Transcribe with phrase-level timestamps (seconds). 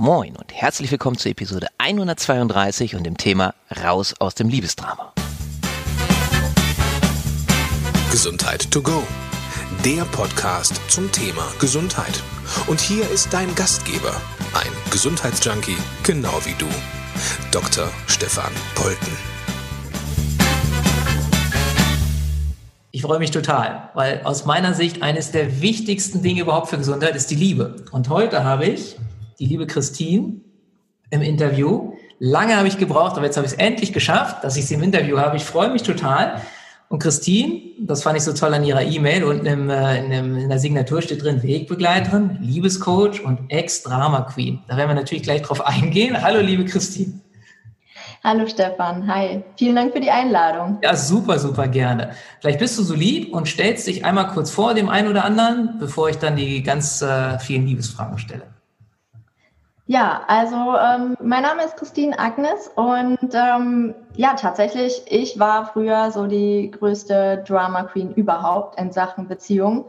[0.00, 5.12] Moin und herzlich willkommen zur Episode 132 und dem Thema Raus aus dem Liebesdrama.
[8.12, 9.02] Gesundheit to go.
[9.84, 12.22] Der Podcast zum Thema Gesundheit.
[12.68, 14.14] Und hier ist dein Gastgeber,
[14.54, 16.68] ein Gesundheitsjunkie, genau wie du,
[17.50, 17.90] Dr.
[18.06, 19.16] Stefan Polten.
[22.92, 27.16] Ich freue mich total, weil aus meiner Sicht eines der wichtigsten Dinge überhaupt für Gesundheit
[27.16, 27.84] ist die Liebe.
[27.90, 28.96] Und heute habe ich
[29.38, 30.40] die liebe Christine
[31.10, 31.92] im Interview.
[32.18, 34.82] Lange habe ich gebraucht, aber jetzt habe ich es endlich geschafft, dass ich sie im
[34.82, 35.36] Interview habe.
[35.36, 36.40] Ich freue mich total.
[36.88, 40.58] Und Christine, das fand ich so toll an ihrer E-Mail und in, in, in, der
[40.58, 44.60] Signatur steht drin Wegbegleiterin, Liebescoach und Ex-Drama-Queen.
[44.66, 46.20] Da werden wir natürlich gleich drauf eingehen.
[46.22, 47.20] Hallo, liebe Christine.
[48.24, 49.44] Hallo Stefan, hi.
[49.56, 50.78] Vielen Dank für die Einladung.
[50.82, 52.10] Ja, super, super gerne.
[52.40, 55.76] Vielleicht bist du so lieb und stellst dich einmal kurz vor dem einen oder anderen,
[55.78, 58.57] bevor ich dann die ganz äh, vielen Liebesfragen stelle.
[59.90, 66.10] Ja, also ähm, mein Name ist Christine Agnes und ähm, ja, tatsächlich, ich war früher
[66.10, 69.86] so die größte Drama Queen überhaupt in Sachen Beziehung.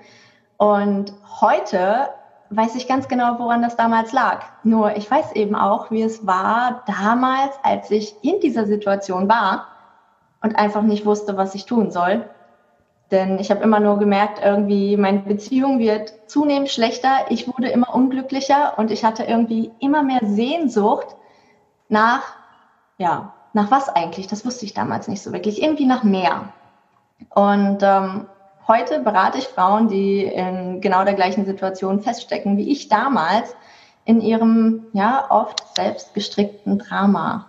[0.56, 2.08] Und heute
[2.50, 4.46] weiß ich ganz genau, woran das damals lag.
[4.64, 9.68] Nur ich weiß eben auch, wie es war damals, als ich in dieser Situation war
[10.42, 12.24] und einfach nicht wusste, was ich tun soll.
[13.12, 17.94] Denn ich habe immer nur gemerkt, irgendwie meine Beziehung wird zunehmend schlechter, ich wurde immer
[17.94, 21.16] unglücklicher und ich hatte irgendwie immer mehr Sehnsucht
[21.88, 22.22] nach,
[22.98, 24.28] ja, nach was eigentlich?
[24.28, 25.62] Das wusste ich damals nicht so wirklich.
[25.62, 26.54] Irgendwie nach mehr.
[27.30, 28.28] Und ähm,
[28.68, 33.56] heute berate ich Frauen, die in genau der gleichen Situation feststecken wie ich damals
[34.06, 37.48] in ihrem ja oft selbst gestrickten Drama.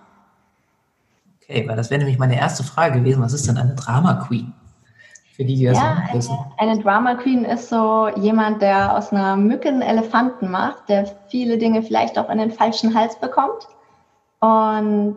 [1.42, 3.22] Okay, weil das wäre nämlich meine erste Frage gewesen.
[3.22, 4.54] Was ist denn eine Drama Queen?
[5.40, 6.36] Für die, die das ja, wissen.
[6.58, 11.06] Eine, eine Drama Queen ist so jemand, der aus einer Mücke einen Elefanten macht, der
[11.28, 13.66] viele Dinge vielleicht auch in den falschen Hals bekommt
[14.40, 15.16] und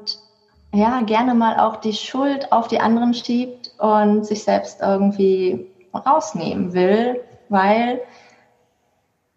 [0.74, 6.72] ja, gerne mal auch die Schuld auf die anderen schiebt und sich selbst irgendwie rausnehmen
[6.72, 7.20] will,
[7.50, 8.00] weil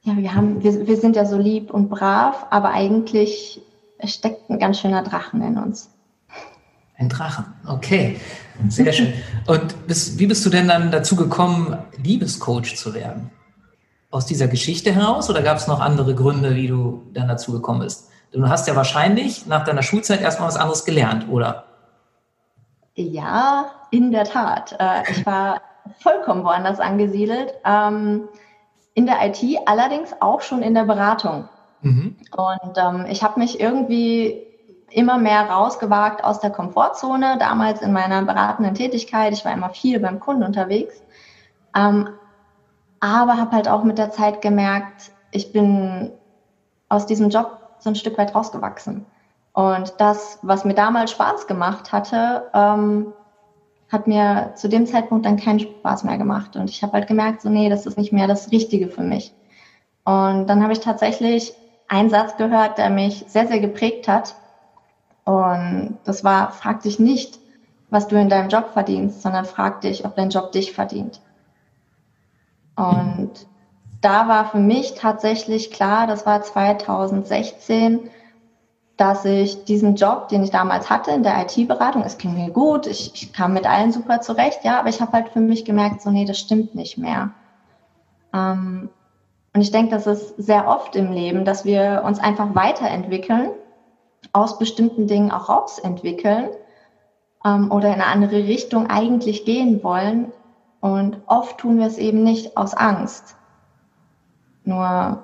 [0.02, 3.60] ja, wir haben, wir, wir sind ja so lieb und brav, aber eigentlich
[4.04, 5.90] steckt ein ganz schöner Drachen in uns.
[6.98, 8.18] Ein Drachen, okay.
[8.68, 9.12] Sehr schön.
[9.46, 13.30] Und bis, wie bist du denn dann dazu gekommen, Liebescoach zu werden?
[14.10, 17.80] Aus dieser Geschichte heraus oder gab es noch andere Gründe, wie du dann dazu gekommen
[17.80, 18.08] bist?
[18.32, 21.64] Du hast ja wahrscheinlich nach deiner Schulzeit erstmal was anderes gelernt, oder?
[22.94, 24.74] Ja, in der Tat.
[24.78, 25.60] Äh, ich war
[25.98, 27.52] vollkommen woanders angesiedelt.
[27.64, 28.28] Ähm,
[28.94, 31.48] in der IT, allerdings auch schon in der Beratung.
[31.82, 32.16] Mhm.
[32.34, 34.46] Und ähm, ich habe mich irgendwie
[34.90, 39.32] immer mehr rausgewagt aus der Komfortzone, damals in meiner beratenden Tätigkeit.
[39.32, 41.02] Ich war immer viel beim Kunden unterwegs.
[41.74, 42.08] Ähm,
[43.00, 46.12] aber habe halt auch mit der Zeit gemerkt, ich bin
[46.88, 49.04] aus diesem Job so ein Stück weit rausgewachsen.
[49.52, 53.12] Und das, was mir damals Spaß gemacht hatte, ähm,
[53.90, 56.56] hat mir zu dem Zeitpunkt dann keinen Spaß mehr gemacht.
[56.56, 59.32] Und ich habe halt gemerkt, so nee, das ist nicht mehr das Richtige für mich.
[60.04, 61.54] Und dann habe ich tatsächlich
[61.88, 64.34] einen Satz gehört, der mich sehr, sehr geprägt hat.
[65.26, 67.40] Und das war, frag dich nicht,
[67.90, 71.20] was du in deinem Job verdienst, sondern frag dich, ob dein Job dich verdient.
[72.76, 73.32] Und
[74.00, 78.08] da war für mich tatsächlich klar, das war 2016,
[78.96, 82.86] dass ich diesen Job, den ich damals hatte in der IT-Beratung, es ging mir gut,
[82.86, 86.02] ich, ich, kam mit allen super zurecht, ja, aber ich habe halt für mich gemerkt,
[86.02, 87.30] so nee, das stimmt nicht mehr.
[88.32, 88.90] Ähm,
[89.52, 93.50] und ich denke, das ist sehr oft im Leben, dass wir uns einfach weiterentwickeln
[94.36, 96.50] aus bestimmten Dingen auch rausentwickeln
[97.42, 100.30] ähm, oder in eine andere Richtung eigentlich gehen wollen.
[100.80, 103.34] Und oft tun wir es eben nicht aus Angst.
[104.64, 105.22] Nur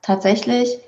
[0.00, 0.78] tatsächlich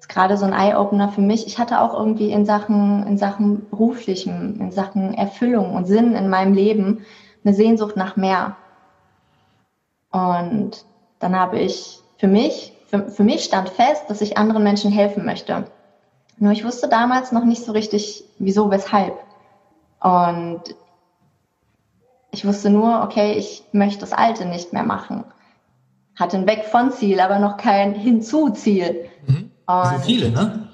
[0.00, 1.46] ist gerade so ein Eye-Opener für mich.
[1.46, 6.28] Ich hatte auch irgendwie in Sachen, in Sachen beruflichem, in Sachen Erfüllung und Sinn in
[6.28, 7.06] meinem Leben
[7.44, 8.56] eine Sehnsucht nach mehr.
[10.10, 10.84] Und
[11.20, 15.24] dann habe ich für mich, für, für mich stand fest, dass ich anderen Menschen helfen
[15.24, 15.66] möchte.
[16.38, 19.14] Nur ich wusste damals noch nicht so richtig, wieso, weshalb.
[20.00, 20.62] Und
[22.30, 25.24] ich wusste nur, okay, ich möchte das Alte nicht mehr machen.
[26.16, 29.08] Hatte ein Weg von Ziel, aber noch kein Hinzu-Ziel.
[29.26, 29.50] Mhm.
[29.66, 30.68] Also viele, ne?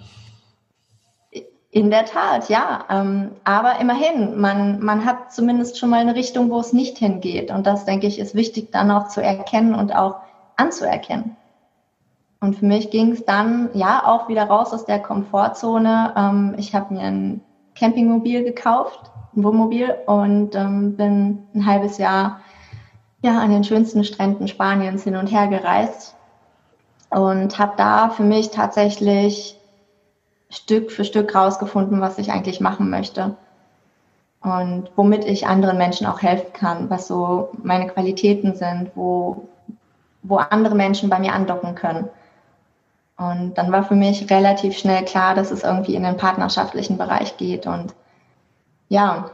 [1.71, 2.85] In der Tat, ja.
[2.91, 7.51] Ähm, aber immerhin, man, man hat zumindest schon mal eine Richtung, wo es nicht hingeht.
[7.51, 10.17] Und das, denke ich, ist wichtig dann auch zu erkennen und auch
[10.57, 11.37] anzuerkennen.
[12.41, 16.15] Und für mich ging es dann ja auch wieder raus aus der Komfortzone.
[16.17, 17.43] Ähm, ich habe mir ein
[17.75, 22.41] Campingmobil gekauft, ein Wohnmobil und ähm, bin ein halbes Jahr
[23.23, 26.17] ja an den schönsten Stränden Spaniens hin und her gereist
[27.11, 29.59] und habe da für mich tatsächlich
[30.49, 33.37] Stück für Stück rausgefunden, was ich eigentlich machen möchte
[34.43, 39.49] und womit ich anderen Menschen auch helfen kann, was so meine Qualitäten sind, wo,
[40.23, 42.09] wo andere Menschen bei mir andocken können.
[43.21, 47.37] Und dann war für mich relativ schnell klar, dass es irgendwie in den partnerschaftlichen Bereich
[47.37, 47.67] geht.
[47.67, 47.95] Und
[48.89, 49.31] ja,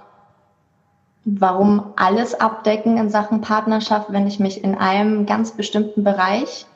[1.24, 6.66] warum alles abdecken in Sachen Partnerschaft, wenn ich mich in einem ganz bestimmten Bereich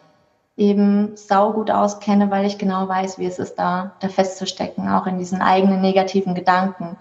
[0.57, 5.19] eben saugut auskenne, weil ich genau weiß, wie es ist, da, da festzustecken, auch in
[5.19, 6.97] diesen eigenen negativen Gedanken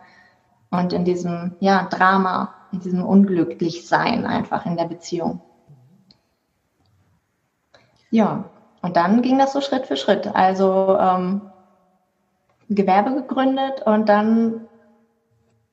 [0.72, 5.42] und in diesem ja, Drama, in diesem Unglücklichsein einfach in der Beziehung.
[8.10, 8.46] Ja,
[8.82, 10.28] und dann ging das so Schritt für Schritt.
[10.34, 11.42] Also ähm,
[12.70, 14.62] Gewerbe gegründet und dann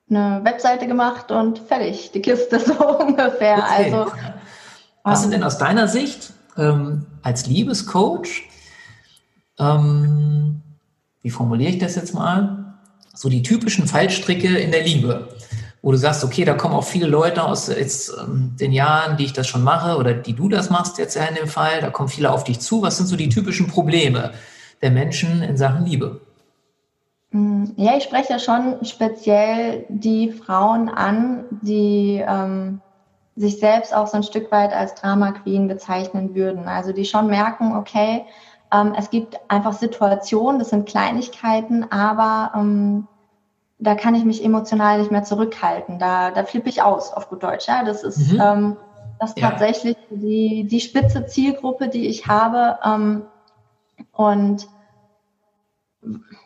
[0.08, 3.58] eine Webseite gemacht und fertig, die Kiste so ungefähr.
[3.58, 3.84] Okay.
[3.84, 4.12] Also,
[5.02, 8.44] Was sind ähm, denn aus deiner Sicht ähm, als Liebescoach,
[9.58, 10.62] ähm,
[11.22, 12.74] wie formuliere ich das jetzt mal,
[13.14, 15.28] so die typischen Fallstricke in der Liebe?
[15.86, 19.24] Wo du sagst, okay, da kommen auch viele Leute aus jetzt, ähm, den Jahren, die
[19.24, 21.90] ich das schon mache oder die du das machst jetzt ja in dem Fall, da
[21.90, 22.82] kommen viele auf dich zu.
[22.82, 24.32] Was sind so die typischen Probleme
[24.82, 26.20] der Menschen in Sachen Liebe?
[27.30, 32.80] Mm, ja, ich spreche schon speziell die Frauen an, die ähm,
[33.36, 36.66] sich selbst auch so ein Stück weit als Drama Queen bezeichnen würden.
[36.66, 38.24] Also die schon merken, okay,
[38.74, 43.06] ähm, es gibt einfach Situationen, das sind Kleinigkeiten, aber ähm,
[43.78, 45.98] da kann ich mich emotional nicht mehr zurückhalten.
[45.98, 47.68] Da, da flippe ich aus, auf gut Deutsch.
[47.68, 48.40] Ja, das ist mhm.
[48.40, 48.76] ähm,
[49.18, 49.50] das ist ja.
[49.50, 52.78] tatsächlich die, die spitze Zielgruppe, die ich habe.
[52.84, 53.22] Ähm,
[54.12, 54.68] und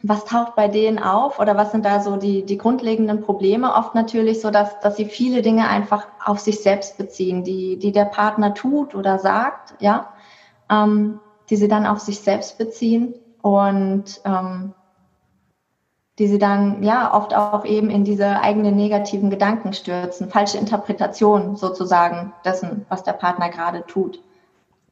[0.03, 3.75] was taucht bei denen auf oder was sind da so die, die grundlegenden Probleme?
[3.75, 7.93] Oft natürlich so, dass, dass sie viele Dinge einfach auf sich selbst beziehen, die, die
[7.93, 10.13] der Partner tut oder sagt, ja,
[10.71, 14.75] ähm, die sie dann auf sich selbst beziehen und ähm,
[16.21, 21.57] die sie dann ja oft auch eben in diese eigenen negativen Gedanken stürzen, falsche Interpretation
[21.57, 24.23] sozusagen dessen, was der Partner gerade tut.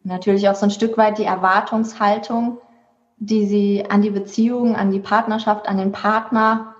[0.04, 2.56] natürlich auch so ein Stück weit die Erwartungshaltung,
[3.18, 6.74] die sie an die Beziehung, an die Partnerschaft, an den Partner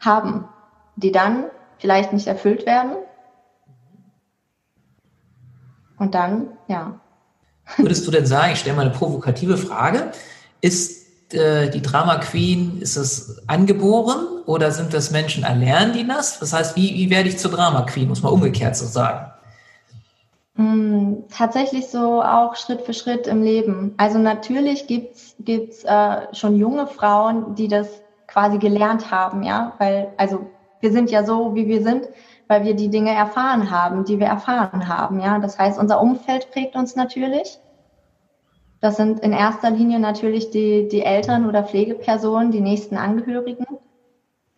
[0.00, 0.48] haben,
[0.96, 1.44] die dann
[1.78, 2.96] vielleicht nicht erfüllt werden.
[5.96, 6.98] Und dann, ja.
[7.76, 10.10] Würdest du denn sagen, ich stelle mal eine provokative Frage,
[10.60, 16.38] ist äh, die Drama Queen, ist es angeboren oder sind das Menschen, erlernen die das?
[16.38, 19.32] Das heißt, wie, wie werde ich zur Drama Queen, muss man umgekehrt so sagen?
[20.54, 23.94] Mm, tatsächlich so auch Schritt für Schritt im Leben.
[23.98, 27.88] Also natürlich gibt's gibt's äh, schon junge Frauen, die das
[28.26, 30.46] quasi gelernt haben, ja, weil also
[30.80, 32.08] wir sind ja so, wie wir sind,
[32.48, 35.38] weil wir die Dinge erfahren haben, die wir erfahren haben, ja.
[35.38, 37.58] Das heißt, unser Umfeld prägt uns natürlich.
[38.80, 43.66] Das sind in erster Linie natürlich die, die Eltern oder Pflegepersonen, die nächsten Angehörigen.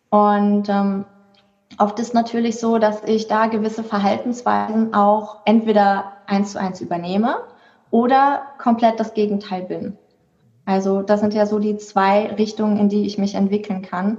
[0.09, 1.05] Und ähm,
[1.77, 7.37] oft ist natürlich so, dass ich da gewisse Verhaltensweisen auch entweder eins zu eins übernehme
[7.91, 9.97] oder komplett das Gegenteil bin.
[10.65, 14.17] Also das sind ja so die zwei Richtungen, in die ich mich entwickeln kann.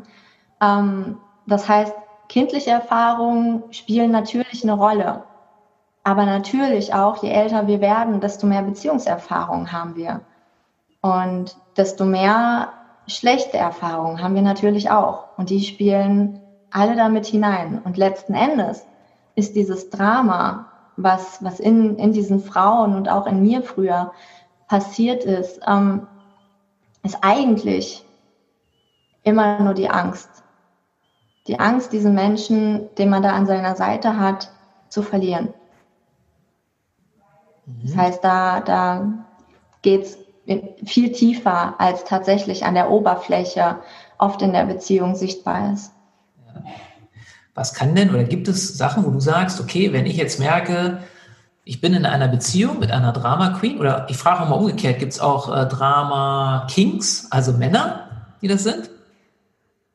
[0.60, 1.94] Ähm, das heißt,
[2.28, 5.24] kindliche Erfahrungen spielen natürlich eine Rolle.
[6.02, 10.20] Aber natürlich auch, je älter wir werden, desto mehr Beziehungserfahrung haben wir.
[11.02, 12.72] Und desto mehr
[13.06, 15.36] schlechte Erfahrungen haben wir natürlich auch.
[15.36, 16.40] Und die spielen
[16.70, 17.80] alle damit hinein.
[17.84, 18.86] Und letzten Endes
[19.34, 20.66] ist dieses Drama,
[20.96, 24.12] was, was in, in diesen Frauen und auch in mir früher
[24.68, 26.06] passiert ist, ähm,
[27.02, 28.04] ist eigentlich
[29.22, 30.28] immer nur die Angst.
[31.46, 34.52] Die Angst, diesen Menschen, den man da an seiner Seite hat,
[34.88, 35.54] zu verlieren.
[37.82, 39.12] Das heißt, da, da
[39.82, 40.18] geht es
[40.84, 43.76] viel tiefer, als tatsächlich an der Oberfläche
[44.18, 45.92] oft in der Beziehung sichtbar ist.
[47.54, 51.02] Was kann denn oder gibt es Sachen, wo du sagst, okay, wenn ich jetzt merke,
[51.64, 55.12] ich bin in einer Beziehung mit einer Drama Queen oder ich frage mal umgekehrt, gibt
[55.12, 58.08] es auch äh, Drama Kings, also Männer,
[58.40, 58.90] die das sind?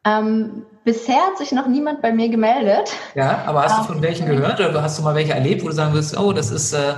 [0.05, 2.93] Ähm, bisher hat sich noch niemand bei mir gemeldet.
[3.15, 5.73] Ja, aber hast du von welchen gehört oder hast du mal welche erlebt, wo du
[5.73, 6.93] sagen wirst, oh, das ist äh,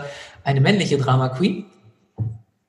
[0.48, 1.66] eine männliche Drama Queen?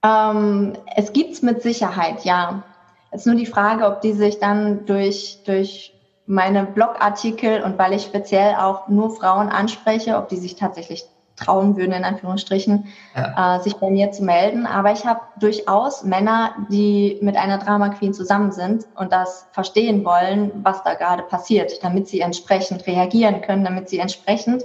[0.03, 2.65] Ähm, es gibt es mit Sicherheit, ja.
[3.13, 5.95] Es ist nur die Frage, ob die sich dann durch, durch
[6.27, 11.05] meine Blogartikel und weil ich speziell auch nur Frauen anspreche, ob die sich tatsächlich
[11.37, 13.57] trauen würden, in Anführungsstrichen, ja.
[13.57, 14.67] äh, sich bei mir zu melden.
[14.67, 20.05] Aber ich habe durchaus Männer, die mit einer Drama Queen zusammen sind und das verstehen
[20.05, 24.65] wollen, was da gerade passiert, damit sie entsprechend reagieren können, damit sie entsprechend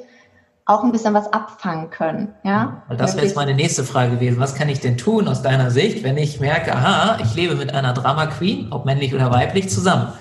[0.65, 2.34] auch ein bisschen was abfangen können.
[2.43, 2.84] Ja?
[2.89, 4.39] Das wäre jetzt meine nächste Frage gewesen.
[4.39, 7.74] Was kann ich denn tun aus deiner Sicht, wenn ich merke, aha, ich lebe mit
[7.74, 10.13] einer Drama Queen, ob männlich oder weiblich, zusammen?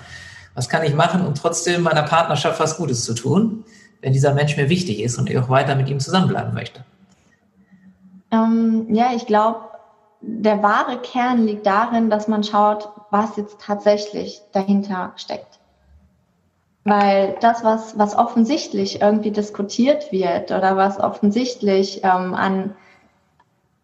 [0.53, 3.63] Was kann ich machen, um trotzdem meiner Partnerschaft was Gutes zu tun,
[4.01, 6.83] wenn dieser Mensch mir wichtig ist und ich auch weiter mit ihm zusammenbleiben möchte?
[8.31, 9.59] Ähm, ja, ich glaube,
[10.21, 15.59] der wahre Kern liegt darin, dass man schaut, was jetzt tatsächlich dahinter steckt.
[16.85, 22.75] Weil das, was, was offensichtlich irgendwie diskutiert wird oder was offensichtlich ähm, an,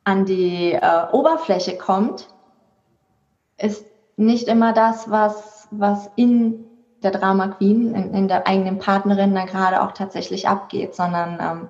[0.04, 2.28] an die äh, Oberfläche kommt,
[3.58, 3.86] ist
[4.18, 6.66] nicht immer das, was, was in
[7.02, 11.70] der Drama Queen, in, in der eigenen Partnerin da gerade auch tatsächlich abgeht, sondern ähm,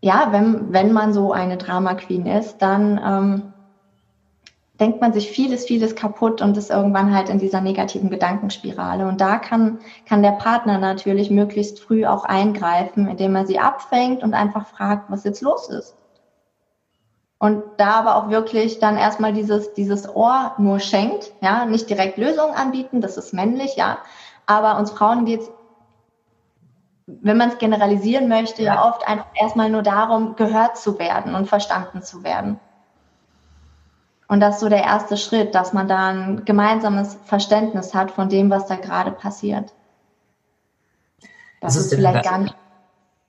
[0.00, 3.51] ja, wenn, wenn man so eine Drama Queen ist, dann ähm,
[4.82, 9.06] denkt man sich vieles, vieles kaputt und ist irgendwann halt in dieser negativen Gedankenspirale.
[9.06, 14.24] Und da kann, kann der Partner natürlich möglichst früh auch eingreifen, indem er sie abfängt
[14.24, 15.94] und einfach fragt, was jetzt los ist.
[17.38, 22.18] Und da aber auch wirklich dann erstmal dieses, dieses Ohr nur schenkt, ja, nicht direkt
[22.18, 23.98] Lösungen anbieten, das ist männlich, ja.
[24.46, 25.48] Aber uns Frauen geht's
[27.06, 31.48] wenn man es generalisieren möchte, ja oft einfach erstmal nur darum, gehört zu werden und
[31.48, 32.58] verstanden zu werden.
[34.32, 38.30] Und das ist so der erste Schritt, dass man da ein gemeinsames Verständnis hat von
[38.30, 39.74] dem, was da gerade passiert.
[41.60, 42.56] Das ist, ist vielleicht gar nicht,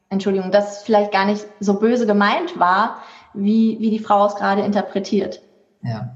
[0.08, 3.00] Entschuldigung, das vielleicht gar nicht so böse gemeint war,
[3.34, 5.42] wie, wie die Frau es gerade interpretiert.
[5.82, 6.16] Ja.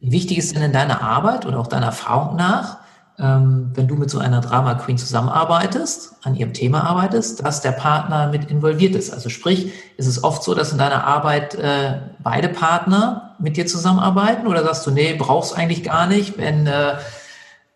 [0.00, 2.78] Wie wichtig ist denn in deiner Arbeit oder auch deiner Erfahrung nach,
[3.22, 8.28] wenn du mit so einer Drama Queen zusammenarbeitest, an ihrem Thema arbeitest, dass der Partner
[8.28, 9.12] mit involviert ist.
[9.12, 13.66] Also sprich, ist es oft so, dass in deiner Arbeit äh, beide Partner mit dir
[13.66, 16.96] zusammenarbeiten oder sagst du, nee, brauchst eigentlich gar nicht, wenn äh,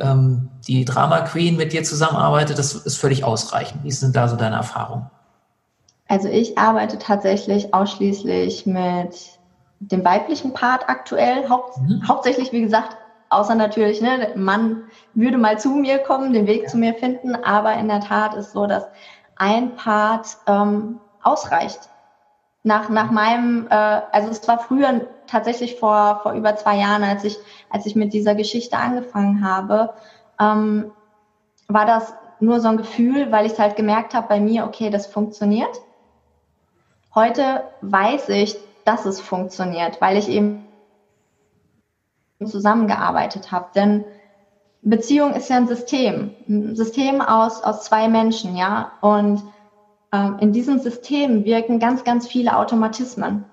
[0.01, 3.85] ähm, die Drama Queen mit dir zusammenarbeitet, das ist völlig ausreichend.
[3.85, 5.11] Wie sind da so deine Erfahrungen?
[6.09, 9.17] Also ich arbeite tatsächlich ausschließlich mit
[9.79, 12.07] dem weiblichen Part aktuell, haupt, mhm.
[12.09, 12.97] hauptsächlich wie gesagt
[13.29, 17.75] Außer natürlich, ne, Mann würde mal zu mir kommen, den Weg zu mir finden, aber
[17.75, 18.87] in der Tat ist so, dass
[19.37, 21.89] ein Part ähm, ausreicht.
[22.63, 27.25] Nach, nach meinem, äh, also es war früher tatsächlich vor, vor über zwei Jahren, als
[27.25, 27.37] ich,
[27.71, 29.95] als ich mit dieser Geschichte angefangen habe,
[30.41, 30.93] ähm,
[31.69, 34.91] war das nur so ein Gefühl, weil ich es halt gemerkt habe bei mir, okay,
[34.91, 35.81] das funktioniert.
[37.15, 40.66] Heute weiß ich, dass es funktioniert, weil ich eben
[42.45, 43.67] zusammengearbeitet habe.
[43.75, 44.05] Denn
[44.83, 48.93] Beziehung ist ja ein System, ein System aus, aus zwei Menschen, ja.
[49.01, 49.43] Und
[50.13, 53.45] ähm, in diesem System wirken ganz, ganz viele Automatismen.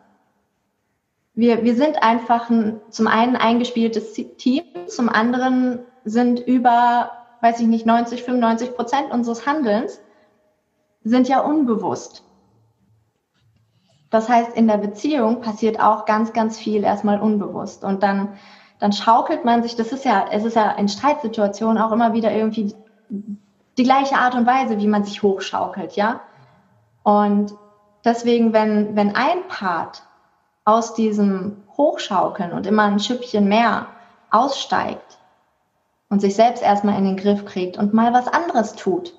[1.33, 7.11] Wir, wir sind einfach ein, zum einen eingespieltes Team, zum anderen sind über,
[7.41, 9.99] weiß ich nicht, 90, 95 Prozent unseres Handelns
[11.03, 12.23] sind ja unbewusst.
[14.13, 17.84] Das heißt, in der Beziehung passiert auch ganz, ganz viel erstmal unbewusst.
[17.84, 18.38] Und dann
[18.84, 22.34] dann schaukelt man sich, das ist ja, es ist ja in Streitsituationen auch immer wieder
[22.34, 22.75] irgendwie
[23.77, 26.20] die gleiche Art und Weise, wie man sich hochschaukelt, ja.
[27.03, 27.53] Und
[28.03, 30.03] deswegen, wenn, wenn ein Part
[30.65, 33.88] aus diesem Hochschaukeln und immer ein Schüppchen mehr
[34.32, 35.17] aussteigt
[36.10, 39.13] und sich selbst erstmal in den Griff kriegt und mal was anderes tut,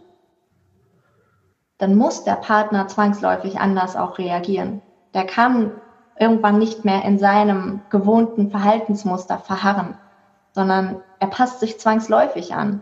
[1.79, 4.83] dann muss der Partner zwangsläufig anders auch reagieren.
[5.15, 5.73] Der kann
[6.19, 9.97] irgendwann nicht mehr in seinem gewohnten Verhaltensmuster verharren,
[10.53, 12.81] sondern er passt sich zwangsläufig an.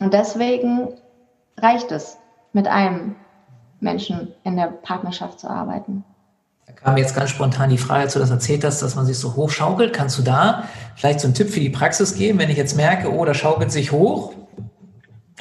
[0.00, 0.88] Und deswegen
[1.58, 2.16] reicht es,
[2.52, 3.16] mit einem
[3.80, 6.04] Menschen in der Partnerschaft zu arbeiten.
[6.66, 9.18] Da kam jetzt ganz spontan die Frage, als du das erzählt hast, dass man sich
[9.18, 9.92] so hochschaukelt.
[9.92, 10.64] Kannst du da
[10.96, 13.72] vielleicht so einen Tipp für die Praxis geben, wenn ich jetzt merke, oh, da schaukelt
[13.72, 14.34] sich hoch?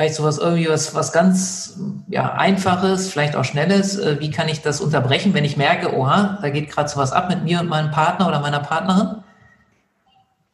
[0.01, 3.99] Vielleicht sowas irgendwie was, was ganz ja, Einfaches, vielleicht auch Schnelles.
[3.99, 7.29] Äh, wie kann ich das unterbrechen, wenn ich merke, oha, da geht gerade sowas ab
[7.29, 9.23] mit mir und meinem Partner oder meiner Partnerin?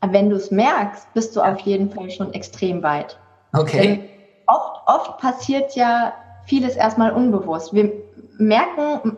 [0.05, 3.17] Wenn du es merkst, bist du auf jeden Fall schon extrem weit.
[3.53, 3.79] Okay.
[3.79, 4.09] Denn
[4.47, 6.11] oft, oft passiert ja
[6.45, 7.73] vieles erstmal unbewusst.
[7.73, 7.89] Wir
[8.37, 9.17] merken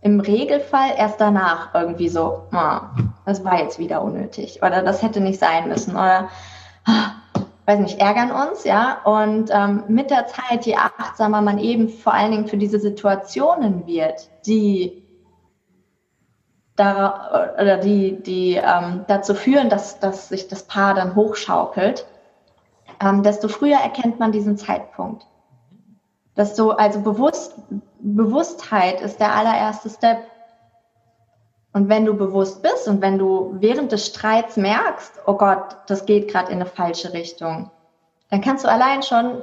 [0.00, 2.78] im Regelfall erst danach irgendwie so, oh,
[3.26, 6.30] das war jetzt wieder unnötig oder das hätte nicht sein müssen oder
[6.86, 7.10] ah,
[7.66, 9.02] weiß nicht, ärgern uns, ja.
[9.04, 13.86] Und ähm, mit der Zeit, je achtsamer man eben vor allen Dingen für diese Situationen
[13.86, 15.02] wird, die
[16.76, 22.06] da, oder die, die ähm, dazu führen, dass, dass sich das Paar dann hochschaukelt,
[23.00, 25.26] ähm, desto früher erkennt man diesen Zeitpunkt.
[26.36, 27.54] Desto, also Bewusst,
[28.00, 30.18] Bewusstheit ist der allererste Step.
[31.74, 36.06] Und wenn du bewusst bist und wenn du während des Streits merkst, oh Gott, das
[36.06, 37.68] geht gerade in eine falsche Richtung,
[38.30, 39.42] dann kannst du allein schon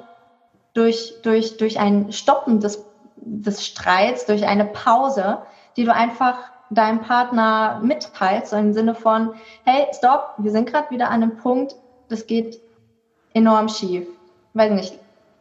[0.74, 2.86] durch, durch, durch ein Stoppen des,
[3.18, 5.40] des Streits durch eine Pause,
[5.76, 6.38] die du einfach
[6.70, 9.34] deinem Partner mitteilst, so im Sinne von,
[9.66, 11.76] hey, stopp, wir sind gerade wieder an einem Punkt,
[12.08, 12.62] das geht
[13.34, 14.08] enorm schief.
[14.54, 14.98] Weiß nicht,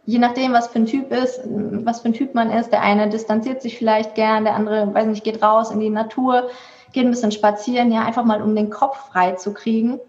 [0.07, 3.09] je nachdem, was für ein Typ ist, was für ein Typ man ist, der eine
[3.09, 6.51] distanziert sich vielleicht gern, der andere, weiß nicht, geht raus in die Natur,
[6.93, 10.01] geht ein bisschen spazieren, ja, einfach mal um den Kopf frei zu kriegen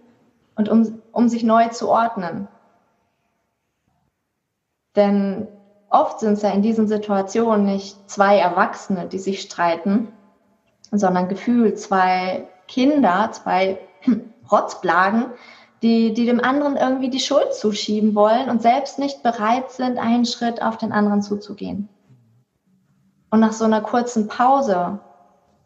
[0.56, 2.48] und um, um sich neu zu ordnen.
[4.96, 5.48] Denn
[5.90, 10.12] oft sind es ja in diesen Situationen nicht zwei Erwachsene, die sich streiten,
[10.92, 13.80] sondern gefühlt zwei Kinder, zwei
[14.52, 15.28] Rotzblagen,
[15.82, 20.26] die, die dem anderen irgendwie die Schuld zuschieben wollen und selbst nicht bereit sind, einen
[20.26, 21.90] Schritt auf den anderen zuzugehen.
[23.32, 25.00] Und nach so einer kurzen Pause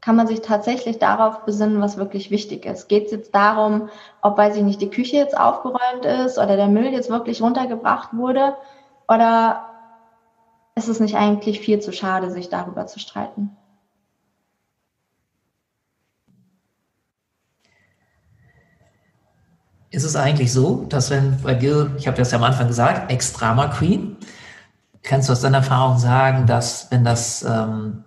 [0.06, 2.88] kann man sich tatsächlich darauf besinnen, was wirklich wichtig ist.
[2.88, 3.90] Geht es jetzt darum,
[4.22, 8.10] ob, weiß ich nicht, die Küche jetzt aufgeräumt ist oder der Müll jetzt wirklich runtergebracht
[8.14, 8.54] wurde?
[9.08, 9.66] Oder
[10.76, 13.58] ist es nicht eigentlich viel zu schade, sich darüber zu streiten?
[19.90, 23.10] ist es eigentlich so, dass wenn bei dir, ich habe das ja am Anfang gesagt,
[23.10, 24.18] Ex-Drama Queen,
[25.04, 28.05] kannst du aus deiner Erfahrung sagen, dass wenn das ähm,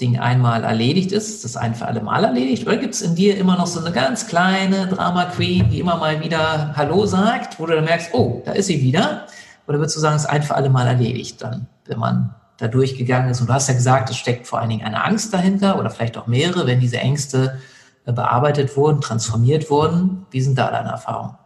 [0.00, 3.36] Ding einmal erledigt ist, das ein für alle Mal erledigt, oder gibt es in dir
[3.36, 7.66] immer noch so eine ganz kleine Drama Queen, die immer mal wieder Hallo sagt, wo
[7.66, 9.26] du dann merkst, oh, da ist sie wieder?
[9.68, 12.66] Oder würdest du sagen, es ist ein für alle Mal erledigt, dann, wenn man da
[12.66, 13.40] durchgegangen ist?
[13.40, 16.18] Und du hast ja gesagt, es steckt vor allen Dingen eine Angst dahinter oder vielleicht
[16.18, 17.60] auch mehrere, wenn diese Ängste
[18.04, 20.26] bearbeitet wurden, transformiert wurden.
[20.30, 21.38] Wie sind da deine Erfahrungen?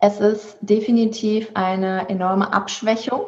[0.00, 3.20] Es ist definitiv eine enorme Abschwächung.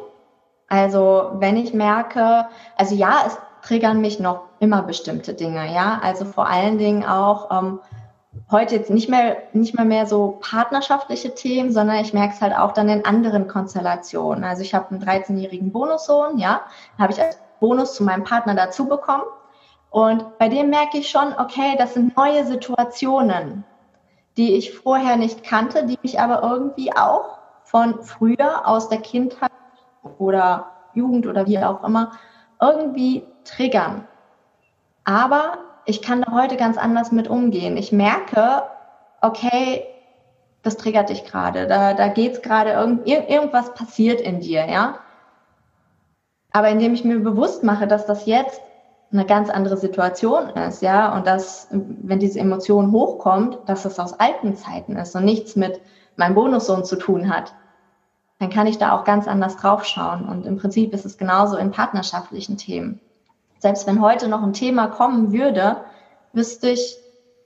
[0.71, 2.47] Also wenn ich merke,
[2.77, 5.99] also ja, es triggern mich noch immer bestimmte Dinge, ja.
[6.01, 7.79] Also vor allen Dingen auch ähm,
[8.49, 12.57] heute jetzt nicht mehr nicht mehr mehr so partnerschaftliche Themen, sondern ich merke es halt
[12.57, 14.45] auch dann in anderen Konstellationen.
[14.45, 16.61] Also ich habe einen 13-jährigen Bonussohn, ja,
[16.97, 19.23] habe ich als Bonus zu meinem Partner dazu bekommen.
[19.89, 23.65] Und bei dem merke ich schon, okay, das sind neue Situationen,
[24.37, 29.51] die ich vorher nicht kannte, die mich aber irgendwie auch von früher aus der Kindheit
[30.17, 32.11] oder Jugend oder wie auch immer
[32.59, 34.07] irgendwie triggern.
[35.03, 37.75] Aber ich kann da heute ganz anders mit umgehen.
[37.77, 38.63] Ich merke,
[39.21, 39.83] okay,
[40.63, 44.99] das triggert dich gerade, da, da es gerade, irgend, irgendwas passiert in dir, ja.
[46.51, 48.61] Aber indem ich mir bewusst mache, dass das jetzt
[49.11, 54.19] eine ganz andere Situation ist, ja, und dass, wenn diese Emotion hochkommt, dass es aus
[54.19, 55.81] alten Zeiten ist und nichts mit
[56.15, 57.53] meinem Bonussohn zu tun hat,
[58.41, 60.27] dann kann ich da auch ganz anders draufschauen.
[60.27, 62.99] Und im Prinzip ist es genauso in partnerschaftlichen Themen.
[63.59, 65.77] Selbst wenn heute noch ein Thema kommen würde,
[66.33, 66.97] wüsste ich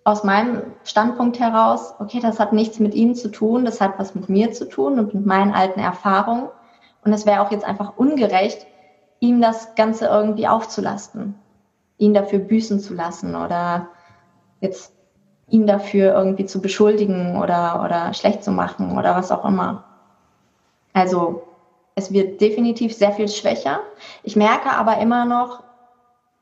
[0.03, 4.15] aus meinem Standpunkt heraus, okay, das hat nichts mit ihm zu tun, das hat was
[4.15, 6.49] mit mir zu tun und mit meinen alten Erfahrungen.
[7.03, 8.65] Und es wäre auch jetzt einfach ungerecht,
[9.19, 11.35] ihm das Ganze irgendwie aufzulasten
[11.97, 13.87] ihn dafür büßen zu lassen oder
[14.59, 14.93] jetzt
[15.47, 19.83] ihn dafür irgendwie zu beschuldigen oder, oder schlecht zu machen oder was auch immer.
[20.95, 21.43] Also
[21.95, 23.81] es wird definitiv sehr viel schwächer.
[24.23, 25.61] Ich merke aber immer noch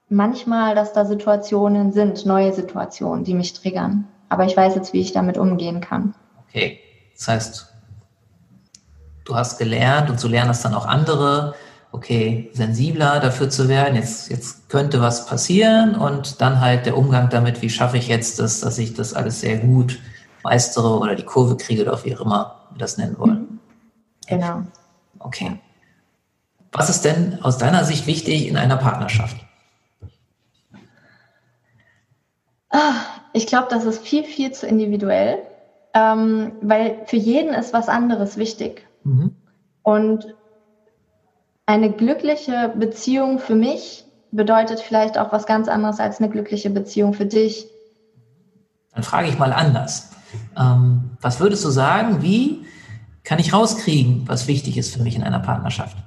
[0.09, 4.07] manchmal, dass da Situationen sind, neue Situationen, die mich triggern.
[4.29, 6.13] Aber ich weiß jetzt, wie ich damit umgehen kann.
[6.47, 6.79] Okay,
[7.17, 7.73] das heißt,
[9.25, 11.55] du hast gelernt und so lernen das dann auch andere,
[11.91, 17.29] okay, sensibler dafür zu werden, jetzt, jetzt könnte was passieren und dann halt der Umgang
[17.29, 19.99] damit, wie schaffe ich jetzt das, dass ich das alles sehr gut
[20.43, 23.42] meistere oder die Kurve kriege oder wie auch immer wir das nennen wollen.
[24.27, 24.63] Genau.
[25.19, 25.59] Okay.
[26.71, 29.37] Was ist denn aus deiner Sicht wichtig in einer Partnerschaft?
[32.69, 32.95] Ah,
[33.33, 35.43] ich glaube, das ist viel, viel zu individuell,
[35.93, 38.87] ähm, weil für jeden ist was anderes wichtig.
[39.03, 39.35] Mhm.
[39.83, 40.33] Und
[41.67, 47.13] eine glückliche Beziehung für mich bedeutet vielleicht auch was ganz anderes als eine glückliche Beziehung
[47.13, 47.67] für dich.
[48.93, 50.09] Dann frage ich mal anders.
[50.57, 52.65] Ähm, was würdest du sagen, wie
[53.23, 55.97] kann ich rauskriegen, was wichtig ist für mich in einer Partnerschaft?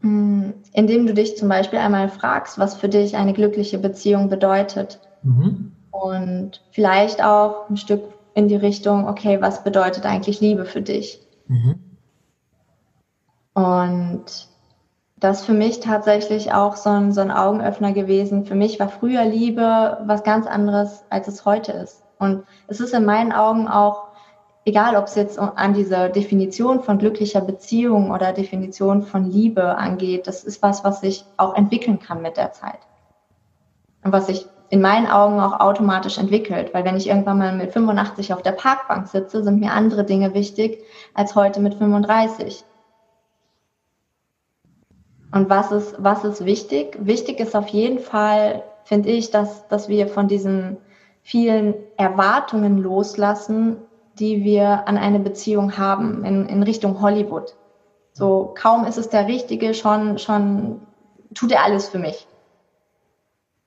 [0.00, 5.00] Hm, indem du dich zum Beispiel einmal fragst, was für dich eine glückliche Beziehung bedeutet.
[5.22, 5.72] Mhm.
[5.90, 8.02] Und vielleicht auch ein Stück
[8.34, 11.20] in die Richtung, okay, was bedeutet eigentlich Liebe für dich?
[11.46, 11.78] Mhm.
[13.54, 14.48] Und
[15.16, 18.44] das für mich tatsächlich auch so ein, so ein Augenöffner gewesen.
[18.44, 22.02] Für mich war früher Liebe was ganz anderes, als es heute ist.
[22.18, 24.11] Und es ist in meinen Augen auch,
[24.64, 30.26] egal ob es jetzt an diese Definition von glücklicher Beziehung oder Definition von Liebe angeht,
[30.26, 32.78] das ist was, was sich auch entwickeln kann mit der Zeit.
[34.04, 36.72] Und was sich in meinen Augen auch automatisch entwickelt.
[36.72, 40.32] Weil wenn ich irgendwann mal mit 85 auf der Parkbank sitze, sind mir andere Dinge
[40.32, 42.64] wichtig als heute mit 35.
[45.30, 46.96] Und was ist, was ist wichtig?
[47.00, 50.78] Wichtig ist auf jeden Fall, finde ich, dass, dass wir von diesen
[51.20, 53.76] vielen Erwartungen loslassen,
[54.18, 57.54] die wir an eine Beziehung haben in, in Richtung Hollywood.
[58.12, 60.82] So kaum ist es der Richtige, schon, schon
[61.34, 62.26] tut er alles für mich.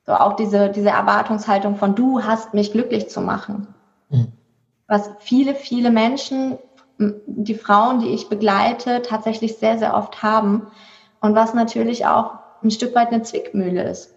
[0.06, 3.74] So auch diese, diese Erwartungshaltung von du hast mich glücklich zu machen.
[4.10, 4.32] Mhm.
[4.88, 6.60] Was viele, viele Menschen,
[6.98, 10.68] die Frauen, die ich begleite, tatsächlich sehr, sehr oft haben.
[11.22, 14.14] Und was natürlich auch ein Stück weit eine Zwickmühle ist.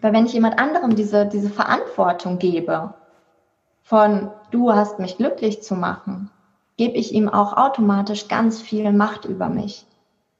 [0.00, 2.94] Weil wenn ich jemand anderem diese, diese Verantwortung gebe,
[3.82, 6.30] von du hast mich glücklich zu machen,
[6.76, 9.84] gebe ich ihm auch automatisch ganz viel Macht über mich.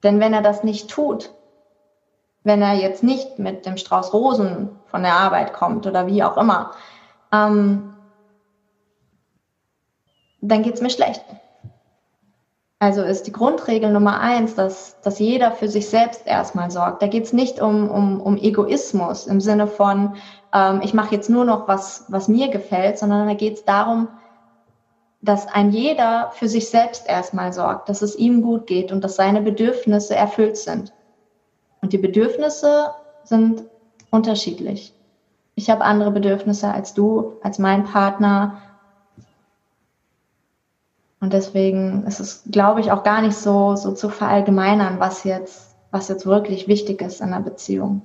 [0.05, 1.33] Denn wenn er das nicht tut,
[2.45, 6.37] wenn er jetzt nicht mit dem Strauß Rosen von der Arbeit kommt oder wie auch
[6.37, 6.73] immer,
[7.33, 7.95] ähm,
[10.41, 11.25] dann geht's mir schlecht.
[12.79, 17.01] Also ist die Grundregel Nummer eins, dass, dass jeder für sich selbst erstmal sorgt.
[17.01, 20.17] Da geht's nicht um, um, um Egoismus im Sinne von,
[20.55, 24.09] ähm, ich mache jetzt nur noch was, was mir gefällt, sondern da geht's darum,
[25.21, 29.17] dass ein jeder für sich selbst erstmal sorgt, dass es ihm gut geht und dass
[29.17, 30.93] seine Bedürfnisse erfüllt sind.
[31.83, 32.91] Und die Bedürfnisse
[33.25, 33.65] sind
[34.11, 34.95] unterschiedlich.
[35.57, 38.59] Ich habe andere Bedürfnisse als du, als mein Partner.
[41.21, 45.75] Und deswegen ist es, glaube ich, auch gar nicht so, so zu verallgemeinern, was jetzt,
[45.91, 48.03] was jetzt wirklich wichtig ist in einer Beziehung.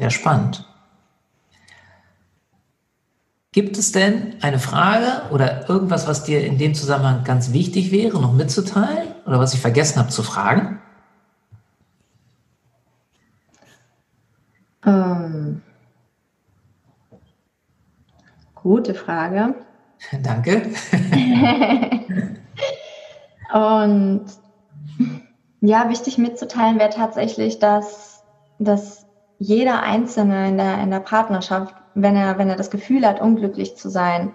[0.00, 0.66] Sehr spannend.
[3.52, 8.18] Gibt es denn eine Frage oder irgendwas, was dir in dem Zusammenhang ganz wichtig wäre,
[8.18, 10.80] noch mitzuteilen oder was ich vergessen habe zu fragen?
[14.86, 15.60] Ähm,
[18.54, 19.54] gute Frage.
[20.22, 20.62] Danke.
[23.52, 24.24] Und
[25.60, 28.24] ja, wichtig mitzuteilen wäre tatsächlich, dass,
[28.58, 29.09] dass
[29.40, 33.74] jeder Einzelne in der, in der Partnerschaft, wenn er, wenn er das Gefühl hat, unglücklich
[33.74, 34.34] zu sein,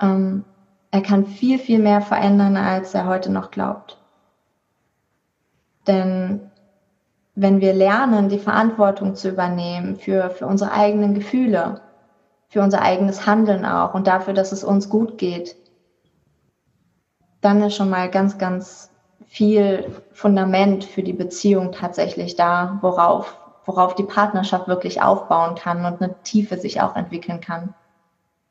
[0.00, 0.44] ähm,
[0.90, 3.98] er kann viel, viel mehr verändern, als er heute noch glaubt.
[5.86, 6.50] Denn
[7.34, 11.80] wenn wir lernen, die Verantwortung zu übernehmen für, für unsere eigenen Gefühle,
[12.48, 15.56] für unser eigenes Handeln auch und dafür, dass es uns gut geht,
[17.40, 18.90] dann ist schon mal ganz, ganz
[19.26, 26.02] viel Fundament für die Beziehung tatsächlich da, worauf, worauf die Partnerschaft wirklich aufbauen kann und
[26.02, 27.74] eine Tiefe sich auch entwickeln kann.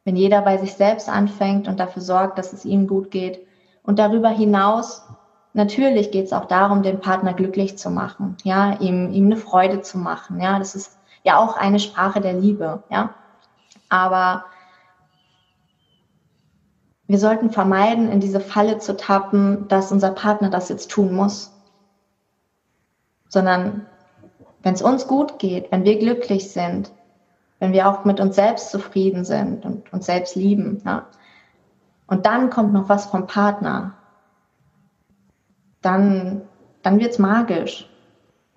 [0.04, 3.46] Wenn jeder bei sich selbst anfängt und dafür sorgt, dass es ihm gut geht
[3.84, 5.04] und darüber hinaus
[5.54, 9.82] natürlich geht es auch darum, den Partner glücklich zu machen, ja, ihm, ihm eine Freude
[9.82, 13.14] zu machen, ja, das ist ja auch eine Sprache der Liebe, ja.
[13.90, 14.46] Aber
[17.08, 21.52] wir sollten vermeiden, in diese Falle zu tappen, dass unser Partner das jetzt tun muss.
[23.28, 23.88] Sondern
[24.64, 26.92] wenn es uns gut geht, wenn wir glücklich sind,
[27.60, 31.08] wenn wir auch mit uns selbst zufrieden sind und uns selbst lieben, ja,
[32.10, 33.94] und dann kommt noch was vom Partner,
[35.82, 36.42] dann,
[36.82, 37.88] dann wird's magisch.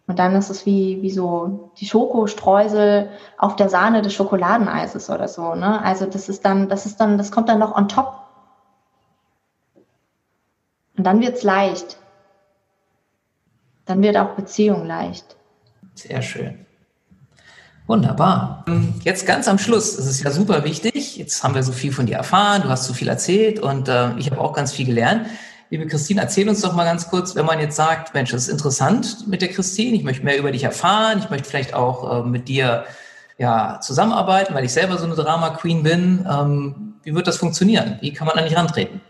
[0.07, 5.29] Und dann ist es wie, wie so die Schokostreusel auf der Sahne des Schokoladeneises oder
[5.29, 5.55] so.
[5.55, 5.83] Ne?
[5.83, 8.21] Also das ist dann, das ist dann, das kommt dann noch on top.
[10.97, 11.99] Und dann wird's leicht.
[13.85, 15.37] Dann wird auch Beziehung leicht.
[15.95, 16.67] Sehr schön.
[17.87, 18.65] Wunderbar.
[19.03, 21.17] Jetzt ganz am Schluss, es ist ja super wichtig.
[21.17, 24.17] Jetzt haben wir so viel von dir erfahren, du hast so viel erzählt und äh,
[24.19, 25.27] ich habe auch ganz viel gelernt.
[25.69, 28.49] Liebe Christine, erzähl uns doch mal ganz kurz, wenn man jetzt sagt, Mensch, das ist
[28.49, 32.29] interessant mit der Christine, ich möchte mehr über dich erfahren, ich möchte vielleicht auch äh,
[32.29, 32.85] mit dir
[33.39, 36.27] ja, zusammenarbeiten, weil ich selber so eine Drama Queen bin.
[36.31, 37.99] Ähm, wie wird das funktionieren?
[38.01, 39.01] Wie kann man an dich rantreten?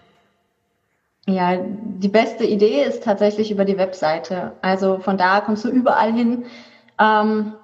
[1.27, 4.53] Ja, die beste Idee ist tatsächlich über die Webseite.
[4.63, 6.45] Also von da kommst du überall hin.
[6.99, 7.55] Ähm,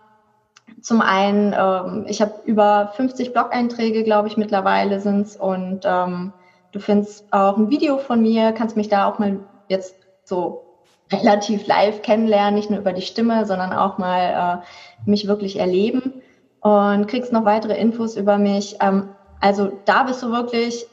[0.80, 5.36] zum einen, ähm, ich habe über 50 Blog-Einträge, glaube ich, mittlerweile sind's.
[5.36, 6.32] Und ähm,
[6.72, 10.64] Du findest auch ein Video von mir, kannst mich da auch mal jetzt so
[11.12, 16.22] relativ live kennenlernen, nicht nur über die Stimme, sondern auch mal äh, mich wirklich erleben.
[16.60, 18.76] Und kriegst noch weitere Infos über mich.
[18.80, 19.10] Ähm,
[19.40, 20.86] also da bist du wirklich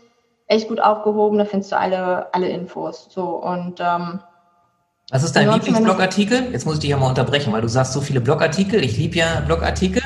[0.48, 3.08] echt gut aufgehoben, da findest du alle, alle Infos.
[3.10, 4.20] So und ähm,
[5.12, 6.52] was ist dein Lieblingsblogartikel?
[6.52, 8.84] Jetzt muss ich dich ja mal unterbrechen, weil du sagst so viele Blogartikel.
[8.84, 10.02] Ich liebe ja Blogartikel.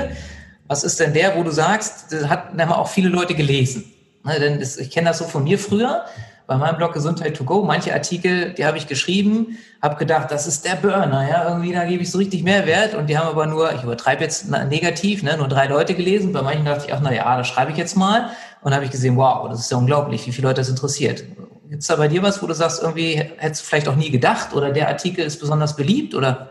[0.67, 3.85] Was ist denn der, wo du sagst, das hat haben auch viele Leute gelesen?
[4.23, 6.03] Ne, denn das, ich kenne das so von mir früher,
[6.45, 7.63] bei meinem Blog Gesundheit to go.
[7.63, 11.85] Manche Artikel, die habe ich geschrieben, habe gedacht, das ist der Burner, ja, irgendwie da
[11.85, 15.37] gebe ich so richtig Mehrwert und die haben aber nur, ich übertreibe jetzt negativ, ne,
[15.37, 16.33] nur drei Leute gelesen.
[16.33, 18.31] Bei manchen dachte ich, ach na ja, das schreibe ich jetzt mal
[18.61, 21.23] und habe ich gesehen, wow, das ist ja unglaublich, wie viele Leute das interessiert.
[21.69, 24.09] Gibt es da bei dir was, wo du sagst, irgendwie hättest du vielleicht auch nie
[24.09, 26.49] gedacht oder der Artikel ist besonders beliebt oder?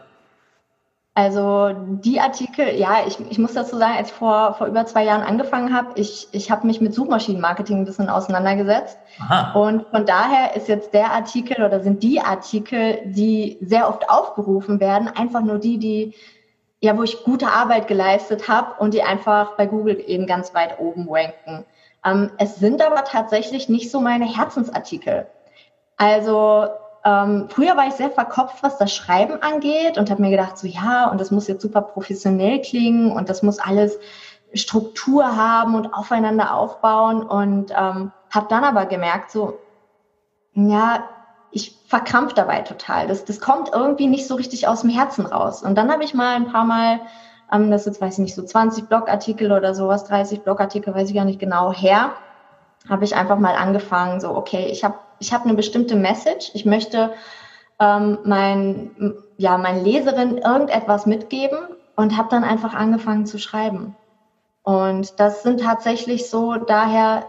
[1.15, 5.03] Also die Artikel, ja, ich, ich muss dazu sagen, als ich vor, vor über zwei
[5.03, 8.97] Jahren angefangen habe, ich, ich habe mich mit Suchmaschinenmarketing ein bisschen auseinandergesetzt.
[9.19, 9.59] Aha.
[9.59, 14.79] Und von daher ist jetzt der Artikel oder sind die Artikel, die sehr oft aufgerufen
[14.79, 16.15] werden, einfach nur die, die
[16.81, 20.79] ja, wo ich gute Arbeit geleistet habe und die einfach bei Google eben ganz weit
[20.79, 21.65] oben ranken.
[22.05, 25.27] Ähm, es sind aber tatsächlich nicht so meine Herzensartikel.
[25.97, 26.69] Also
[27.05, 30.67] ähm, früher war ich sehr verkopft, was das Schreiben angeht und habe mir gedacht, so
[30.67, 33.99] ja, und das muss jetzt super professionell klingen und das muss alles
[34.55, 39.59] Struktur haben und aufeinander aufbauen und ähm, habe dann aber gemerkt, so
[40.55, 41.09] ja,
[41.51, 43.07] ich verkrampf dabei total.
[43.07, 45.63] Das, das kommt irgendwie nicht so richtig aus dem Herzen raus.
[45.63, 47.01] Und dann habe ich mal ein paar Mal,
[47.53, 51.15] ähm, das jetzt weiß ich nicht, so 20 Blogartikel oder sowas, 30 Blogartikel, weiß ich
[51.15, 52.13] gar nicht genau, her,
[52.89, 56.65] habe ich einfach mal angefangen, so, okay, ich habe ich hab eine bestimmte Message, ich
[56.65, 57.11] möchte
[57.81, 61.59] ähm, mein, ja, meinen Leserinnen irgendetwas mitgeben
[61.97, 63.97] und habe dann einfach angefangen zu schreiben.
[64.63, 67.25] Und das sind tatsächlich so daher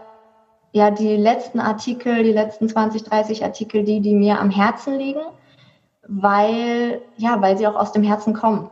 [0.72, 5.22] ja die letzten Artikel, die letzten 20, 30 Artikel, die, die mir am Herzen liegen,
[6.06, 8.70] weil, ja, weil sie auch aus dem Herzen kommen.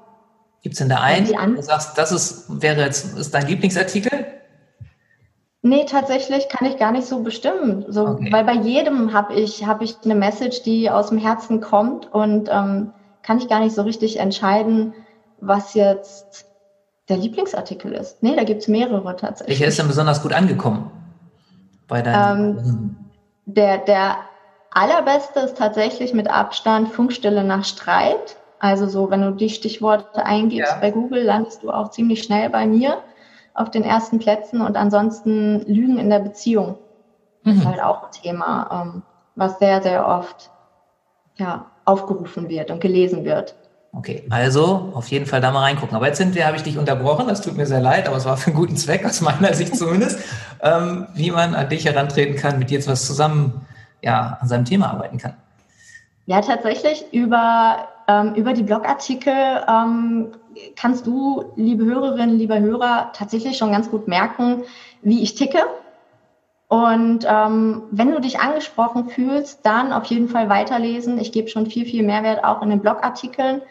[0.62, 4.26] Gibt es denn da einen, wo du sagst, das ist, wäre jetzt, ist dein Lieblingsartikel?
[5.62, 7.84] Nee, tatsächlich kann ich gar nicht so bestimmen.
[7.88, 8.32] So, okay.
[8.32, 12.48] Weil bei jedem habe ich, hab ich eine Message, die aus dem Herzen kommt und
[12.50, 12.92] ähm,
[13.22, 14.94] kann ich gar nicht so richtig entscheiden,
[15.40, 16.46] was jetzt
[17.08, 18.22] der Lieblingsartikel ist.
[18.22, 19.58] Nee, da gibt es mehrere tatsächlich.
[19.58, 20.90] Welcher ist denn besonders gut angekommen?
[21.86, 22.96] Bei deinen ähm,
[23.46, 24.18] der, der
[24.70, 28.36] allerbeste ist tatsächlich mit Abstand Funkstille nach Streit.
[28.60, 30.78] Also so, wenn du die Stichworte eingibst ja.
[30.80, 32.98] bei Google, landest du auch ziemlich schnell bei mir
[33.54, 36.76] auf den ersten Plätzen und ansonsten Lügen in der Beziehung
[37.44, 37.52] mhm.
[37.52, 39.02] ist halt auch ein Thema, ähm,
[39.36, 40.50] was sehr, sehr oft
[41.36, 43.54] ja, aufgerufen wird und gelesen wird.
[43.92, 45.96] Okay, also auf jeden Fall da mal reingucken.
[45.96, 48.26] Aber jetzt sind wir, habe ich dich unterbrochen, das tut mir sehr leid, aber es
[48.26, 50.20] war für einen guten Zweck, aus meiner Sicht zumindest,
[50.62, 53.66] ähm, wie man an dich herantreten kann, mit dir jetzt was zusammen
[54.02, 55.34] ja, an seinem Thema arbeiten kann.
[56.26, 60.32] Ja, tatsächlich über, ähm, über die Blogartikel ähm,
[60.74, 64.64] kannst du, liebe Hörerinnen, lieber Hörer, tatsächlich schon ganz gut merken,
[65.02, 65.60] wie ich ticke.
[66.68, 71.18] Und ähm, wenn du dich angesprochen fühlst, dann auf jeden Fall weiterlesen.
[71.18, 73.62] Ich gebe schon viel, viel Mehrwert auch in den Blogartikeln.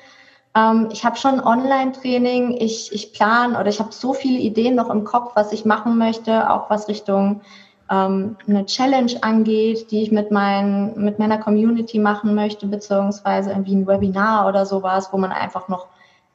[0.55, 2.57] Ähm, ich habe schon Online-Training.
[2.59, 5.97] Ich, ich plane oder ich habe so viele Ideen noch im Kopf, was ich machen
[5.97, 7.41] möchte, auch was Richtung
[7.89, 13.75] ähm, eine Challenge angeht, die ich mit, mein, mit meiner Community machen möchte, beziehungsweise irgendwie
[13.75, 15.87] ein Webinar oder sowas, wo man einfach noch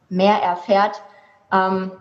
[0.08, 1.02] mehr erfährt.
[1.52, 1.92] Ähm,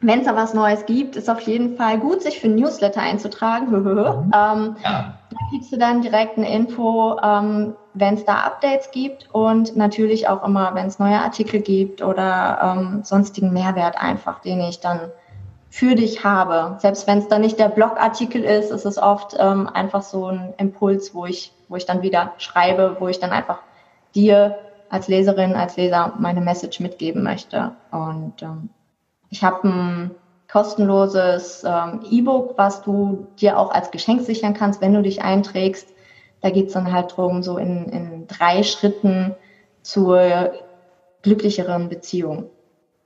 [0.00, 3.70] wenn es da was Neues gibt, ist auf jeden Fall gut, sich für Newsletter einzutragen.
[3.70, 4.32] mhm.
[4.34, 5.14] ähm, ja.
[5.30, 10.28] Da kriegst du dann direkt eine Info, ähm, wenn es da Updates gibt und natürlich
[10.28, 15.00] auch immer, wenn es neue Artikel gibt oder ähm, sonstigen Mehrwert einfach, den ich dann
[15.76, 16.78] für dich habe.
[16.78, 20.54] Selbst wenn es dann nicht der Blogartikel ist, ist es oft ähm, einfach so ein
[20.56, 23.58] Impuls, wo ich, wo ich dann wieder schreibe, wo ich dann einfach
[24.14, 24.56] dir
[24.88, 27.72] als Leserin, als Leser meine Message mitgeben möchte.
[27.90, 28.70] Und ähm,
[29.28, 30.10] ich habe ein
[30.50, 35.92] kostenloses ähm, E-Book, was du dir auch als Geschenk sichern kannst, wenn du dich einträgst.
[36.40, 39.34] Da geht es dann halt drum, so in, in drei Schritten
[39.82, 40.52] zur
[41.20, 42.48] glücklicheren Beziehung.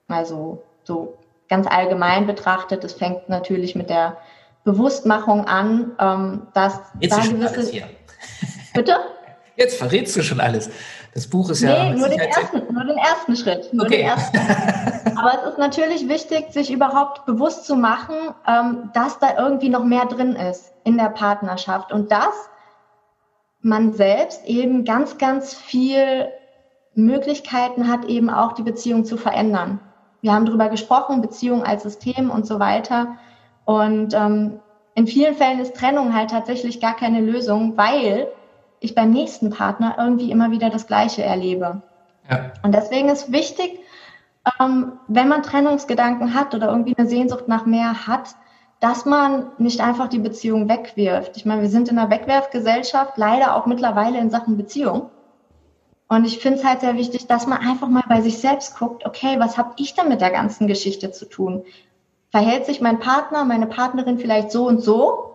[0.06, 1.14] Also so
[1.50, 4.16] ganz allgemein betrachtet, es fängt natürlich mit der
[4.64, 7.72] Bewusstmachung an, ähm, dass Jetzt da gewisse...
[7.72, 7.88] Hier.
[8.74, 8.96] Bitte?
[9.56, 10.70] Jetzt verrätst du schon alles.
[11.12, 11.90] Das Buch ist ja.
[11.90, 13.72] Nee, nur den, ersten, nur den ersten Schritt.
[13.72, 13.98] Nur okay.
[13.98, 14.38] den ersten.
[15.18, 18.14] Aber es ist natürlich wichtig, sich überhaupt bewusst zu machen,
[18.46, 22.48] ähm, dass da irgendwie noch mehr drin ist in der Partnerschaft und dass
[23.60, 26.28] man selbst eben ganz, ganz viel
[26.94, 29.80] Möglichkeiten hat, eben auch die Beziehung zu verändern.
[30.22, 33.16] Wir haben darüber gesprochen, Beziehung als System und so weiter.
[33.64, 34.60] Und ähm,
[34.94, 38.28] in vielen Fällen ist Trennung halt tatsächlich gar keine Lösung, weil
[38.80, 41.82] ich beim nächsten Partner irgendwie immer wieder das Gleiche erlebe.
[42.30, 42.52] Ja.
[42.62, 43.80] Und deswegen ist wichtig,
[44.60, 48.34] ähm, wenn man Trennungsgedanken hat oder irgendwie eine Sehnsucht nach mehr hat,
[48.80, 51.36] dass man nicht einfach die Beziehung wegwirft.
[51.36, 55.10] Ich meine, wir sind in einer Wegwerfgesellschaft, leider auch mittlerweile in Sachen Beziehung.
[56.10, 59.06] Und ich finde es halt sehr wichtig, dass man einfach mal bei sich selbst guckt,
[59.06, 61.64] okay, was habe ich denn mit der ganzen Geschichte zu tun?
[62.30, 65.30] Verhält sich mein Partner, meine Partnerin vielleicht so und so?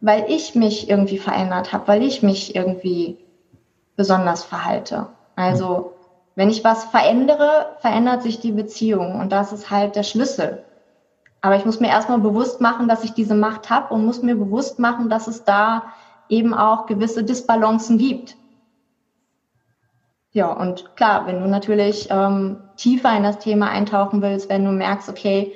[0.00, 3.18] weil ich mich irgendwie verändert habe, weil ich mich irgendwie
[3.96, 5.08] besonders verhalte.
[5.36, 5.92] Also
[6.36, 10.64] wenn ich was verändere, verändert sich die Beziehung und das ist halt der Schlüssel.
[11.42, 14.36] Aber ich muss mir erstmal bewusst machen, dass ich diese Macht habe und muss mir
[14.36, 15.84] bewusst machen, dass es da
[16.28, 18.36] eben auch gewisse Disbalancen gibt.
[20.32, 24.70] Ja, und klar, wenn du natürlich ähm, tiefer in das Thema eintauchen willst, wenn du
[24.70, 25.52] merkst, okay,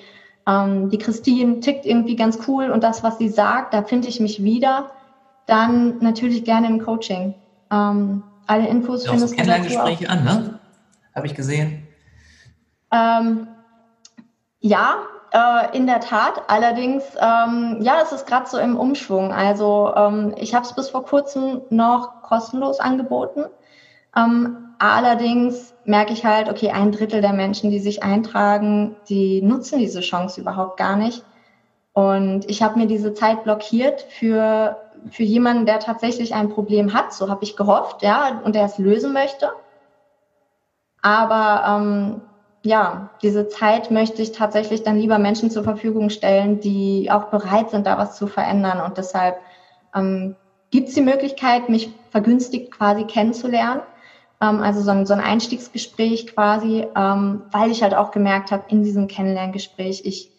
[0.47, 4.21] ähm, die Christine tickt irgendwie ganz cool und das, was sie sagt, da finde ich
[4.21, 4.91] mich wieder,
[5.47, 7.35] dann natürlich gerne im Coaching.
[7.71, 10.61] Ähm, alle Infos ja, findest so du Kennenlerngespräche an, ne?
[11.15, 11.87] Habe ich gesehen.
[12.91, 13.47] Ähm,
[14.61, 14.97] ja,
[15.33, 16.43] äh, in der Tat.
[16.49, 19.33] Allerdings, ähm, ja, es ist gerade so im Umschwung.
[19.33, 23.45] Also ähm, ich habe es bis vor kurzem noch kostenlos angeboten.
[24.17, 29.79] Ähm, allerdings merke ich halt, okay, ein Drittel der Menschen, die sich eintragen, die nutzen
[29.79, 31.25] diese Chance überhaupt gar nicht.
[31.93, 34.77] Und ich habe mir diese Zeit blockiert für,
[35.11, 37.13] für jemanden, der tatsächlich ein Problem hat.
[37.13, 39.53] So habe ich gehofft, ja, und der es lösen möchte.
[41.03, 42.21] Aber ähm,
[42.65, 47.71] ja, diese Zeit möchte ich tatsächlich dann lieber Menschen zur Verfügung stellen, die auch bereit
[47.71, 48.81] sind, da was zu verändern.
[48.81, 49.37] Und deshalb
[49.95, 50.35] ähm,
[50.71, 53.83] gibt es die Möglichkeit, mich vergünstigt quasi kennenzulernen.
[54.41, 58.65] Ähm, also so ein, so ein Einstiegsgespräch quasi, ähm, weil ich halt auch gemerkt habe,
[58.69, 60.31] in diesem Kennenlerngespräch, ich,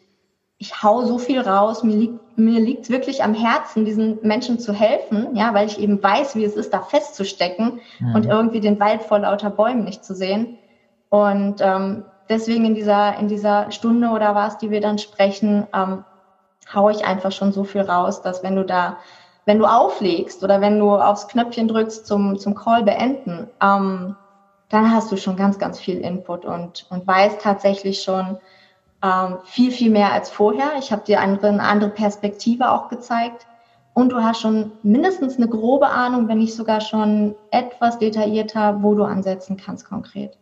[0.58, 4.74] ich hau so viel raus, mir liegt mir liegt wirklich am Herzen, diesen Menschen zu
[4.74, 8.16] helfen, ja, weil ich eben weiß, wie es ist, da festzustecken mhm.
[8.16, 10.58] und irgendwie den Wald vor lauter Bäumen nicht zu sehen.
[11.10, 16.04] Und ähm, deswegen in dieser, in dieser Stunde oder was, die wir dann sprechen, ähm,
[16.74, 18.98] haue ich einfach schon so viel raus, dass wenn du da,
[19.46, 24.16] wenn du auflegst oder wenn du aufs Knöpfchen drückst zum, zum Call beenden, ähm,
[24.70, 28.38] dann hast du schon ganz, ganz viel Input und, und weißt tatsächlich schon
[29.04, 30.74] ähm, viel, viel mehr als vorher.
[30.80, 33.46] Ich habe dir andere, eine andere Perspektive auch gezeigt.
[33.94, 38.94] Und du hast schon mindestens eine grobe Ahnung, wenn nicht sogar schon etwas detaillierter, wo
[38.94, 40.38] du ansetzen kannst konkret.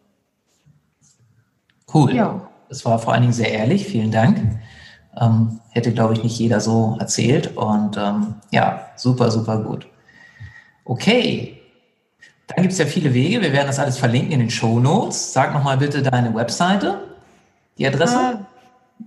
[1.94, 2.16] Cool.
[2.16, 2.42] Ja.
[2.70, 3.86] Das war vor allen Dingen sehr ehrlich.
[3.86, 4.40] Vielen Dank.
[5.20, 7.56] Ähm, hätte, glaube ich, nicht jeder so erzählt.
[7.56, 9.88] Und ähm, ja, super, super gut.
[10.86, 11.60] Okay.
[12.48, 13.42] Dann gibt es ja viele Wege.
[13.42, 15.32] Wir werden das alles verlinken in den Show Notes.
[15.34, 17.00] Sag nochmal bitte deine Webseite,
[17.78, 18.16] die Adresse.
[18.16, 18.36] Äh,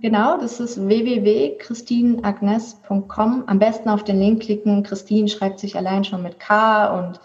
[0.01, 3.43] genau, das ist www.christinagnes.com.
[3.45, 4.81] Am besten auf den Link klicken.
[4.83, 7.19] Christine schreibt sich allein schon mit K und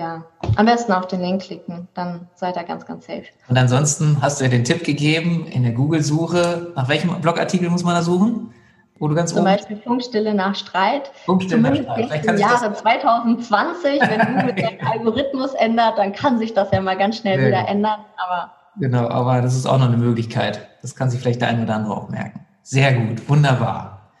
[0.00, 0.24] ja,
[0.56, 3.24] am besten auf den Link klicken, dann seid ihr ganz, ganz safe.
[3.48, 6.72] Und ansonsten hast du ja den Tipp gegeben in der Google-Suche.
[6.74, 8.52] Nach welchem Blogartikel muss man da suchen?
[8.98, 11.10] Wo du ganz Zum Beispiel Funkstille nach Streit.
[11.24, 12.24] Funkstille nach Streit.
[12.26, 17.18] Im Jahre 2020, wenn Google den Algorithmus ändert, dann kann sich das ja mal ganz
[17.18, 17.46] schnell ja.
[17.46, 18.00] wieder ändern.
[18.16, 20.68] Aber genau, aber das ist auch noch eine Möglichkeit.
[20.82, 22.46] Das kann sich vielleicht der eine oder andere auch merken.
[22.62, 24.12] Sehr gut, wunderbar.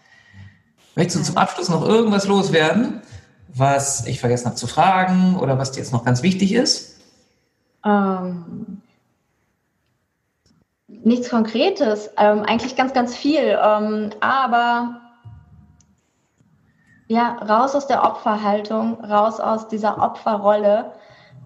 [0.94, 3.02] Möchtest du zum Abschluss noch irgendwas loswerden?
[3.54, 7.00] Was ich vergessen habe zu fragen oder was dir jetzt noch ganz wichtig ist?
[7.84, 8.82] Ähm,
[10.88, 13.58] nichts Konkretes, ähm, eigentlich ganz, ganz viel.
[13.62, 15.00] Ähm, aber
[17.08, 20.92] ja, raus aus der Opferhaltung, raus aus dieser Opferrolle.